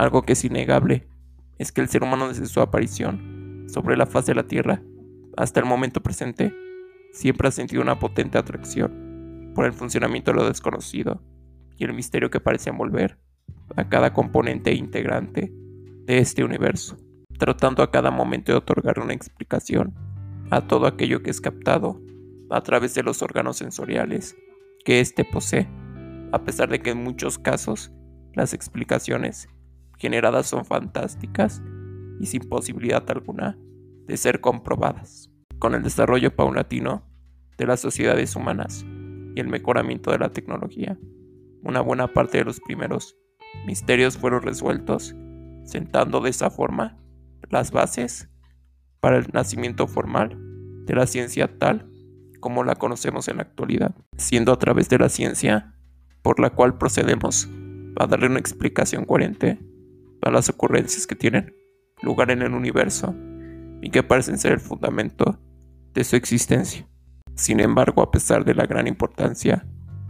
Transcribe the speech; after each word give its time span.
Algo 0.00 0.22
que 0.22 0.32
es 0.32 0.46
innegable 0.46 1.06
es 1.58 1.72
que 1.72 1.82
el 1.82 1.88
ser 1.90 2.02
humano 2.02 2.28
desde 2.28 2.46
su 2.46 2.62
aparición 2.62 3.66
sobre 3.68 3.98
la 3.98 4.06
faz 4.06 4.24
de 4.24 4.34
la 4.34 4.44
Tierra 4.44 4.82
hasta 5.36 5.60
el 5.60 5.66
momento 5.66 6.02
presente 6.02 6.54
siempre 7.12 7.48
ha 7.48 7.50
sentido 7.50 7.82
una 7.82 7.98
potente 7.98 8.38
atracción 8.38 9.52
por 9.54 9.66
el 9.66 9.74
funcionamiento 9.74 10.30
de 10.30 10.38
lo 10.38 10.48
desconocido 10.48 11.22
y 11.76 11.84
el 11.84 11.92
misterio 11.92 12.30
que 12.30 12.40
parece 12.40 12.70
envolver 12.70 13.18
a 13.76 13.90
cada 13.90 14.14
componente 14.14 14.70
e 14.70 14.74
integrante 14.74 15.52
de 16.06 16.16
este 16.16 16.44
universo, 16.44 16.96
tratando 17.38 17.82
a 17.82 17.90
cada 17.90 18.10
momento 18.10 18.52
de 18.52 18.58
otorgar 18.58 19.00
una 19.00 19.12
explicación 19.12 19.94
a 20.50 20.66
todo 20.66 20.86
aquello 20.86 21.22
que 21.22 21.28
es 21.28 21.42
captado 21.42 22.00
a 22.48 22.62
través 22.62 22.94
de 22.94 23.02
los 23.02 23.20
órganos 23.20 23.58
sensoriales 23.58 24.34
que 24.82 25.00
éste 25.00 25.26
posee, 25.26 25.68
a 26.32 26.42
pesar 26.42 26.70
de 26.70 26.80
que 26.80 26.88
en 26.88 27.04
muchos 27.04 27.38
casos 27.38 27.92
las 28.32 28.54
explicaciones 28.54 29.46
generadas 30.00 30.46
son 30.46 30.64
fantásticas 30.64 31.62
y 32.18 32.26
sin 32.26 32.48
posibilidad 32.48 33.08
alguna 33.10 33.58
de 34.06 34.16
ser 34.16 34.40
comprobadas. 34.40 35.30
Con 35.58 35.74
el 35.74 35.82
desarrollo 35.82 36.34
paulatino 36.34 37.06
de 37.58 37.66
las 37.66 37.80
sociedades 37.80 38.34
humanas 38.34 38.84
y 39.36 39.40
el 39.40 39.48
mejoramiento 39.48 40.10
de 40.10 40.18
la 40.18 40.32
tecnología, 40.32 40.98
una 41.62 41.82
buena 41.82 42.08
parte 42.08 42.38
de 42.38 42.44
los 42.44 42.60
primeros 42.60 43.16
misterios 43.66 44.16
fueron 44.16 44.42
resueltos, 44.42 45.14
sentando 45.64 46.20
de 46.20 46.30
esa 46.30 46.50
forma 46.50 46.98
las 47.50 47.70
bases 47.70 48.30
para 49.00 49.18
el 49.18 49.26
nacimiento 49.32 49.86
formal 49.86 50.36
de 50.86 50.94
la 50.94 51.06
ciencia 51.06 51.58
tal 51.58 51.90
como 52.40 52.64
la 52.64 52.74
conocemos 52.74 53.28
en 53.28 53.36
la 53.36 53.42
actualidad, 53.42 53.94
siendo 54.16 54.52
a 54.52 54.58
través 54.58 54.88
de 54.88 54.98
la 54.98 55.10
ciencia 55.10 55.74
por 56.22 56.40
la 56.40 56.50
cual 56.50 56.78
procedemos 56.78 57.50
a 57.96 58.06
darle 58.06 58.28
una 58.28 58.38
explicación 58.38 59.04
coherente 59.04 59.58
a 60.22 60.30
las 60.30 60.48
ocurrencias 60.48 61.06
que 61.06 61.16
tienen 61.16 61.54
lugar 62.02 62.30
en 62.30 62.42
el 62.42 62.54
universo 62.54 63.14
y 63.82 63.90
que 63.90 64.02
parecen 64.02 64.38
ser 64.38 64.52
el 64.52 64.60
fundamento 64.60 65.38
de 65.94 66.04
su 66.04 66.16
existencia. 66.16 66.86
Sin 67.34 67.60
embargo, 67.60 68.02
a 68.02 68.10
pesar 68.10 68.44
de 68.44 68.54
la 68.54 68.66
gran 68.66 68.86
importancia 68.86 69.66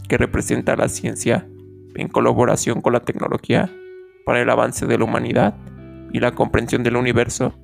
que 0.08 0.18
representa 0.18 0.76
la 0.76 0.88
ciencia 0.88 1.48
en 1.94 2.08
colaboración 2.08 2.80
con 2.80 2.92
la 2.92 3.04
tecnología 3.04 3.70
para 4.24 4.40
el 4.40 4.50
avance 4.50 4.86
de 4.86 4.98
la 4.98 5.04
humanidad 5.04 5.56
y 6.12 6.20
la 6.20 6.34
comprensión 6.34 6.82
del 6.82 6.96
universo, 6.96 7.54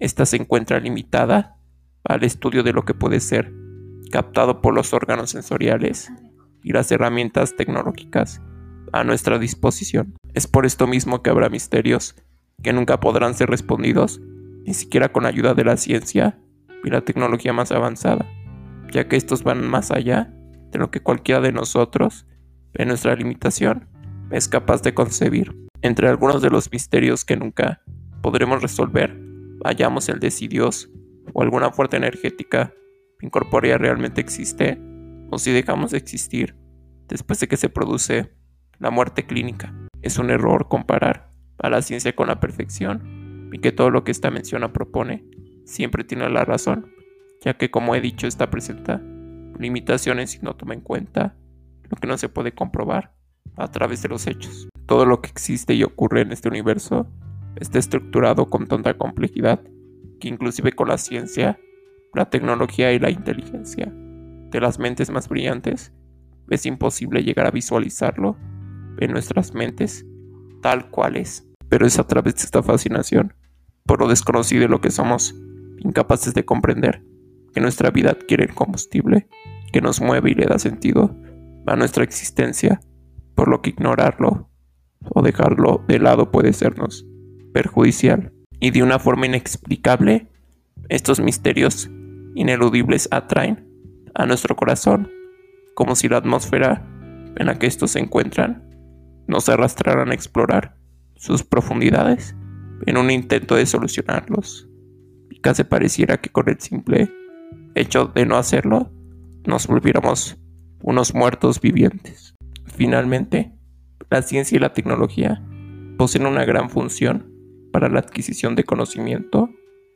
esta 0.00 0.26
se 0.26 0.36
encuentra 0.36 0.80
limitada 0.80 1.56
al 2.04 2.24
estudio 2.24 2.62
de 2.62 2.72
lo 2.72 2.84
que 2.84 2.94
puede 2.94 3.20
ser 3.20 3.52
captado 4.10 4.60
por 4.60 4.74
los 4.74 4.92
órganos 4.92 5.30
sensoriales 5.30 6.10
y 6.62 6.72
las 6.72 6.90
herramientas 6.92 7.56
tecnológicas 7.56 8.40
a 8.92 9.04
nuestra 9.04 9.38
disposición. 9.38 10.14
Es 10.34 10.46
por 10.46 10.66
esto 10.66 10.86
mismo 10.86 11.22
que 11.22 11.30
habrá 11.30 11.48
misterios 11.48 12.16
que 12.62 12.72
nunca 12.72 13.00
podrán 13.00 13.34
ser 13.34 13.50
respondidos, 13.50 14.20
ni 14.64 14.74
siquiera 14.74 15.12
con 15.12 15.26
ayuda 15.26 15.54
de 15.54 15.64
la 15.64 15.76
ciencia 15.76 16.38
y 16.84 16.90
la 16.90 17.02
tecnología 17.02 17.52
más 17.52 17.72
avanzada, 17.72 18.26
ya 18.92 19.08
que 19.08 19.16
estos 19.16 19.42
van 19.42 19.66
más 19.66 19.90
allá 19.90 20.32
de 20.72 20.78
lo 20.78 20.90
que 20.90 21.00
cualquiera 21.00 21.40
de 21.40 21.52
nosotros, 21.52 22.26
en 22.74 22.88
nuestra 22.88 23.14
limitación, 23.14 23.88
es 24.30 24.48
capaz 24.48 24.82
de 24.82 24.94
concebir. 24.94 25.54
Entre 25.82 26.08
algunos 26.08 26.42
de 26.42 26.50
los 26.50 26.70
misterios 26.72 27.24
que 27.24 27.36
nunca 27.36 27.82
podremos 28.22 28.62
resolver, 28.62 29.16
hallamos 29.64 30.08
el 30.08 30.20
de 30.20 30.30
si 30.30 30.48
Dios 30.48 30.90
o 31.32 31.42
alguna 31.42 31.70
fuerza 31.70 31.96
energética 31.96 32.72
incorpórea 33.20 33.78
realmente 33.78 34.20
existe 34.20 34.80
o 35.30 35.38
si 35.38 35.52
dejamos 35.52 35.92
de 35.92 35.98
existir 35.98 36.56
después 37.08 37.40
de 37.40 37.48
que 37.48 37.56
se 37.56 37.68
produce 37.68 38.35
la 38.78 38.90
muerte 38.90 39.26
clínica. 39.26 39.74
Es 40.02 40.18
un 40.18 40.30
error 40.30 40.68
comparar 40.68 41.30
a 41.58 41.70
la 41.70 41.82
ciencia 41.82 42.14
con 42.14 42.28
la 42.28 42.40
perfección 42.40 43.50
y 43.52 43.58
que 43.58 43.72
todo 43.72 43.90
lo 43.90 44.04
que 44.04 44.12
esta 44.12 44.30
mención 44.30 44.70
propone 44.72 45.24
siempre 45.64 46.04
tiene 46.04 46.28
la 46.28 46.44
razón, 46.44 46.92
ya 47.44 47.54
que 47.54 47.70
como 47.70 47.94
he 47.94 48.00
dicho 48.00 48.26
esta 48.26 48.50
presenta 48.50 49.02
limitaciones 49.58 50.34
y 50.34 50.40
no 50.40 50.54
toma 50.54 50.74
en 50.74 50.80
cuenta 50.80 51.36
lo 51.90 51.96
que 51.96 52.06
no 52.06 52.18
se 52.18 52.28
puede 52.28 52.52
comprobar 52.52 53.14
a 53.56 53.70
través 53.70 54.02
de 54.02 54.08
los 54.08 54.26
hechos. 54.26 54.68
Todo 54.86 55.06
lo 55.06 55.20
que 55.20 55.30
existe 55.30 55.74
y 55.74 55.82
ocurre 55.82 56.20
en 56.20 56.32
este 56.32 56.48
universo 56.48 57.08
está 57.56 57.78
estructurado 57.78 58.46
con 58.46 58.66
tanta 58.66 58.94
complejidad 58.98 59.62
que 60.20 60.28
inclusive 60.28 60.72
con 60.72 60.88
la 60.88 60.98
ciencia, 60.98 61.58
la 62.14 62.30
tecnología 62.30 62.92
y 62.92 62.98
la 62.98 63.10
inteligencia 63.10 63.92
de 63.92 64.60
las 64.60 64.78
mentes 64.78 65.10
más 65.10 65.28
brillantes 65.28 65.92
es 66.48 66.66
imposible 66.66 67.22
llegar 67.22 67.46
a 67.46 67.50
visualizarlo 67.50 68.36
en 68.98 69.12
nuestras 69.12 69.54
mentes 69.54 70.04
tal 70.62 70.90
cual 70.90 71.16
es. 71.16 71.46
Pero 71.68 71.86
es 71.86 71.98
a 71.98 72.06
través 72.06 72.36
de 72.36 72.42
esta 72.42 72.62
fascinación 72.62 73.34
por 73.86 74.00
lo 74.00 74.08
desconocido 74.08 74.64
y 74.64 74.68
lo 74.68 74.80
que 74.80 74.90
somos 74.90 75.34
incapaces 75.78 76.34
de 76.34 76.44
comprender 76.44 77.04
que 77.54 77.60
nuestra 77.60 77.90
vida 77.90 78.10
adquiere 78.10 78.44
el 78.44 78.54
combustible 78.54 79.28
que 79.72 79.80
nos 79.80 80.00
mueve 80.00 80.30
y 80.30 80.34
le 80.34 80.46
da 80.46 80.58
sentido 80.58 81.16
a 81.66 81.76
nuestra 81.76 82.04
existencia, 82.04 82.80
por 83.34 83.48
lo 83.48 83.62
que 83.62 83.70
ignorarlo 83.70 84.48
o 85.00 85.22
dejarlo 85.22 85.84
de 85.86 85.98
lado 85.98 86.30
puede 86.30 86.52
sernos 86.52 87.06
perjudicial. 87.52 88.32
Y 88.60 88.70
de 88.70 88.82
una 88.82 88.98
forma 88.98 89.26
inexplicable, 89.26 90.28
estos 90.88 91.20
misterios 91.20 91.90
ineludibles 92.34 93.08
atraen 93.10 93.68
a 94.14 94.26
nuestro 94.26 94.56
corazón, 94.56 95.10
como 95.74 95.94
si 95.94 96.08
la 96.08 96.18
atmósfera 96.18 96.86
en 97.36 97.46
la 97.46 97.58
que 97.58 97.66
estos 97.66 97.92
se 97.92 97.98
encuentran 97.98 98.65
nos 99.26 99.48
arrastraran 99.48 100.10
a 100.10 100.14
explorar 100.14 100.76
sus 101.16 101.42
profundidades 101.42 102.36
en 102.86 102.96
un 102.96 103.10
intento 103.10 103.54
de 103.54 103.66
solucionarlos. 103.66 104.68
Y 105.30 105.40
casi 105.40 105.64
pareciera 105.64 106.18
que 106.18 106.30
con 106.30 106.48
el 106.48 106.60
simple 106.60 107.10
hecho 107.74 108.06
de 108.06 108.26
no 108.26 108.36
hacerlo, 108.36 108.90
nos 109.46 109.66
volviéramos 109.66 110.36
unos 110.82 111.14
muertos 111.14 111.60
vivientes. 111.60 112.34
Finalmente, 112.66 113.52
la 114.10 114.22
ciencia 114.22 114.56
y 114.56 114.60
la 114.60 114.72
tecnología 114.72 115.42
poseen 115.98 116.26
una 116.26 116.44
gran 116.44 116.70
función 116.70 117.32
para 117.72 117.88
la 117.88 118.00
adquisición 118.00 118.54
de 118.54 118.64
conocimiento 118.64 119.50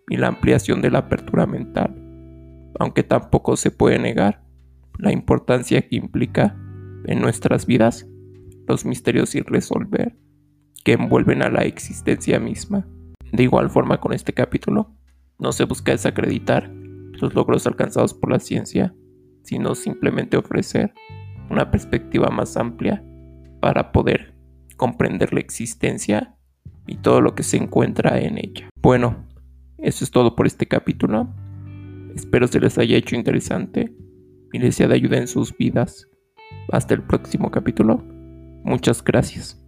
y 0.09 0.17
la 0.17 0.29
ampliación 0.29 0.83
de 0.83 0.91
la 0.91 1.01
apertura 1.01 1.47
mental, 1.47 1.95
aunque 2.79 3.03
tampoco 3.03 3.57
se 3.57 3.71
puede 3.71 3.99
negar 3.99 4.43
la 4.99 5.13
importancia 5.13 5.87
que 5.89 5.97
implica 5.97 6.57
en 7.07 7.21
nuestras 7.21 7.67
vidas 7.67 8.07
los 8.71 8.85
misterios 8.85 9.31
sin 9.31 9.45
resolver 9.45 10.17
que 10.85 10.93
envuelven 10.93 11.43
a 11.43 11.51
la 11.51 11.65
existencia 11.65 12.39
misma. 12.39 12.87
De 13.33 13.43
igual 13.43 13.69
forma 13.69 14.01
con 14.01 14.13
este 14.13 14.33
capítulo, 14.33 14.97
no 15.39 15.53
se 15.53 15.65
busca 15.65 15.93
desacreditar 15.93 16.71
los 17.21 17.35
logros 17.35 17.67
alcanzados 17.67 18.15
por 18.15 18.31
la 18.31 18.39
ciencia, 18.39 18.95
sino 19.43 19.75
simplemente 19.75 20.37
ofrecer 20.37 20.95
una 21.51 21.71
perspectiva 21.71 22.29
más 22.29 22.57
amplia 22.57 23.05
para 23.61 23.93
poder 23.93 24.35
comprender 24.77 25.35
la 25.35 25.41
existencia 25.41 26.37
y 26.87 26.97
todo 26.97 27.21
lo 27.21 27.35
que 27.35 27.43
se 27.43 27.57
encuentra 27.57 28.21
en 28.21 28.39
ella. 28.39 28.69
Bueno, 28.81 29.27
eso 29.79 30.05
es 30.05 30.11
todo 30.11 30.37
por 30.37 30.47
este 30.47 30.67
capítulo. 30.67 31.29
Espero 32.15 32.47
se 32.47 32.61
les 32.61 32.79
haya 32.79 32.97
hecho 32.97 33.17
interesante 33.17 33.95
y 34.53 34.59
les 34.59 34.77
sea 34.77 34.89
de 34.89 34.95
ayuda 34.95 35.19
en 35.19 35.27
sus 35.27 35.57
vidas. 35.57 36.07
Hasta 36.73 36.95
el 36.95 37.03
próximo 37.03 37.51
capítulo. 37.51 38.20
Muchas 38.65 39.03
gracias. 39.03 39.61